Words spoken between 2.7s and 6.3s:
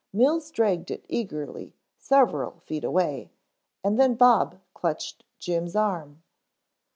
away, and then Bob clutched Jim's arm.